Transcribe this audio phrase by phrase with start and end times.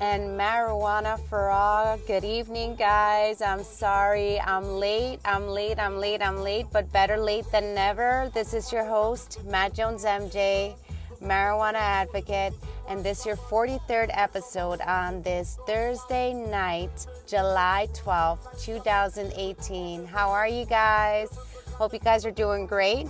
[0.00, 1.98] and marijuana for all.
[2.06, 3.42] Good evening, guys.
[3.42, 5.18] I'm sorry I'm late.
[5.24, 5.78] I'm late.
[5.78, 6.22] I'm late.
[6.22, 8.30] I'm late, but better late than never.
[8.32, 10.74] This is your host, Matt Jones MJ,
[11.20, 12.52] marijuana advocate,
[12.88, 20.06] and this is your 43rd episode on this Thursday night, July 12th, 2018.
[20.06, 21.28] How are you guys?
[21.72, 23.08] Hope you guys are doing great.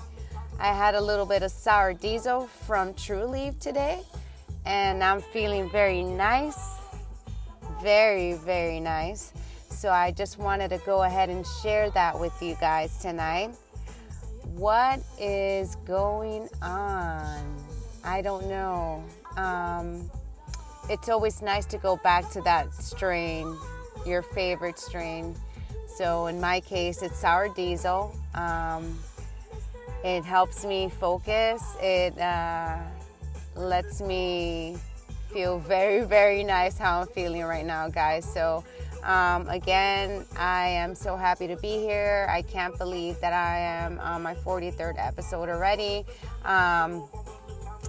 [0.59, 4.01] I had a little bit of sour diesel from Trulieve today
[4.69, 6.77] and I'm feeling very nice,
[7.83, 9.33] very, very nice.
[9.71, 13.51] So I just wanted to go ahead and share that with you guys tonight.
[14.55, 17.57] What is going on?
[18.05, 19.03] I don't know.
[19.39, 20.11] Um,
[20.91, 23.57] it's always nice to go back to that strain,
[24.05, 25.35] your favorite strain.
[25.87, 28.15] So in my case, it's sour diesel.
[28.35, 28.99] Um,
[30.05, 31.63] it helps me focus.
[31.81, 32.79] It uh,
[33.57, 34.77] lets me
[35.33, 38.25] feel very, very nice how I'm feeling right now, guys.
[38.31, 38.65] So,
[39.03, 42.27] um, again, I am so happy to be here.
[42.31, 46.05] I can't believe that I am on my 43rd episode already.
[46.45, 47.09] Um,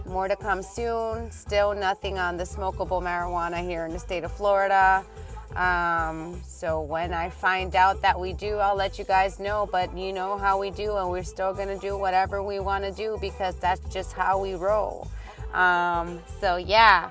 [0.05, 1.31] more to come soon.
[1.31, 5.03] Still nothing on the smokable marijuana here in the state of Florida.
[5.55, 9.67] Um, so when I find out that we do, I'll let you guys know.
[9.71, 12.91] But you know how we do, and we're still gonna do whatever we want to
[12.91, 15.07] do because that's just how we roll.
[15.53, 17.09] Um, so, yeah,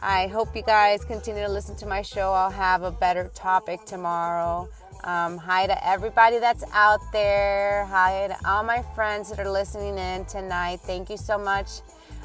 [0.00, 2.32] I hope you guys continue to listen to my show.
[2.32, 4.68] I'll have a better topic tomorrow.
[5.04, 7.84] Um, hi to everybody that's out there.
[7.86, 10.80] Hi to all my friends that are listening in tonight.
[10.80, 11.80] Thank you so much.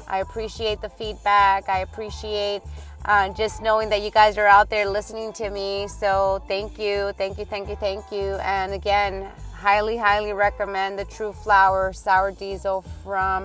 [0.08, 1.68] I appreciate the feedback.
[1.68, 2.62] I appreciate
[3.04, 5.86] uh, just knowing that you guys are out there listening to me.
[5.88, 8.34] So thank you, thank you, thank you, thank you.
[8.42, 13.44] And again, highly, highly recommend the TruFlower Sour Diesel from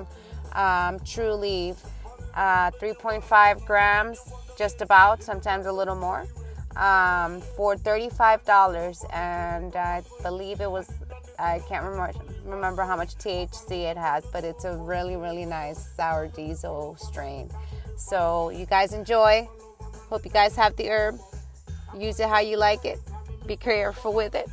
[0.53, 1.77] um, Trulieve
[2.37, 4.19] uh, 3.5 grams,
[4.57, 6.27] just about, sometimes a little more,
[6.75, 9.03] um, for $35.
[9.11, 10.89] And I believe it was,
[11.39, 12.13] I can't remember,
[12.45, 17.49] remember how much THC it has, but it's a really, really nice sour diesel strain.
[17.97, 19.49] So you guys enjoy.
[20.09, 21.19] Hope you guys have the herb.
[21.97, 22.99] Use it how you like it.
[23.47, 24.47] Be careful with it.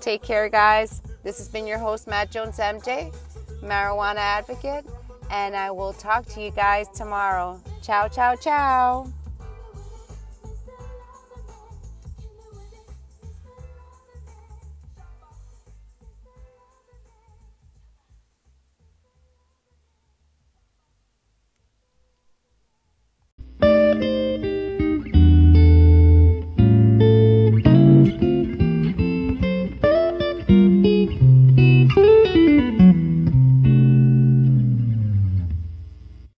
[0.00, 1.00] Take care, guys.
[1.22, 3.14] This has been your host, Matt Jones MJ,
[3.62, 4.84] marijuana advocate
[5.32, 7.60] and I will talk to you guys tomorrow.
[7.82, 9.21] Ciao, ciao, ciao.